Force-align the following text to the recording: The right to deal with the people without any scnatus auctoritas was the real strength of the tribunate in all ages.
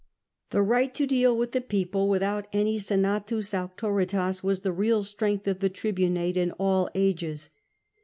The 0.49 0.63
right 0.63 0.95
to 0.95 1.05
deal 1.05 1.37
with 1.37 1.51
the 1.51 1.61
people 1.61 2.09
without 2.09 2.47
any 2.51 2.79
scnatus 2.79 3.53
auctoritas 3.53 4.43
was 4.43 4.61
the 4.61 4.73
real 4.73 5.03
strength 5.03 5.47
of 5.47 5.59
the 5.59 5.69
tribunate 5.69 6.35
in 6.37 6.49
all 6.53 6.89
ages. 6.95 7.51